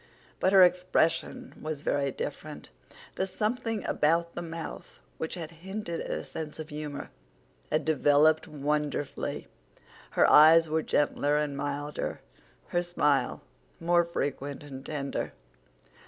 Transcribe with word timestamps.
But 0.39 0.51
her 0.51 0.63
expression 0.63 1.53
was 1.61 1.83
very 1.83 2.11
different; 2.11 2.69
the 3.17 3.27
something 3.27 3.85
about 3.85 4.33
the 4.33 4.41
mouth 4.41 4.97
which 5.19 5.35
had 5.35 5.51
hinted 5.61 5.99
at 5.99 6.09
a 6.09 6.23
sense 6.23 6.57
of 6.57 6.69
humor 6.69 7.11
had 7.71 7.85
developed 7.85 8.47
wonderfully; 8.47 9.47
her 10.17 10.27
eyes 10.27 10.67
were 10.67 10.81
gentler 10.81 11.37
and 11.37 11.55
milder, 11.55 12.19
her 12.69 12.81
smile 12.81 13.43
more 13.79 14.03
frequent 14.03 14.63
and 14.63 14.83
tender. 14.83 15.33